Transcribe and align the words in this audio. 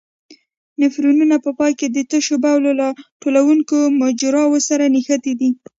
نفرونونه 0.81 1.35
په 1.45 1.51
پای 1.59 1.71
کې 1.79 1.87
د 1.89 1.97
تشو 2.11 2.35
بولو 2.43 2.71
له 2.81 2.87
ټولوونکو 3.21 3.77
مجراوو 4.01 4.59
سره 4.69 4.83
نښتي 4.93 5.33
دي. 5.39 5.49